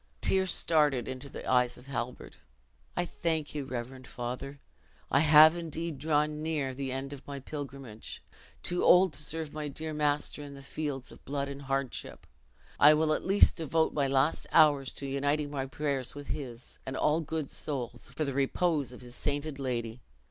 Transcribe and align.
Tears 0.19 0.49
started 0.49 1.07
into 1.07 1.29
the 1.29 1.47
eyes 1.47 1.77
of 1.77 1.85
Halbert. 1.85 2.37
"I 2.97 3.05
thank 3.05 3.53
you, 3.53 3.65
reverend 3.65 4.07
father; 4.07 4.59
I 5.11 5.19
have 5.19 5.55
indeed 5.55 5.99
drawn 5.99 6.41
near 6.41 6.73
the 6.73 6.91
end 6.91 7.13
of 7.13 7.27
my 7.27 7.39
pilgrimage 7.39 8.23
too 8.63 8.83
old 8.83 9.13
to 9.13 9.21
serve 9.21 9.53
my 9.53 9.67
dear 9.67 9.93
master 9.93 10.41
in 10.41 10.59
fields 10.63 11.11
of 11.11 11.23
blood 11.23 11.49
and 11.49 11.61
hardship, 11.61 12.25
I 12.79 12.95
will 12.95 13.13
at 13.13 13.23
least 13.27 13.57
devote 13.57 13.93
my 13.93 14.07
last 14.07 14.47
hours 14.51 14.91
to 14.93 15.05
uniting 15.05 15.51
my 15.51 15.67
prayers 15.67 16.15
with 16.15 16.29
his, 16.29 16.79
and 16.83 16.97
all 16.97 17.21
good 17.21 17.51
souls, 17.51 18.09
for 18.15 18.25
the 18.25 18.33
repose 18.33 18.91
of 18.91 19.01
his 19.01 19.13
sainted 19.13 19.59
lady. 19.59 20.01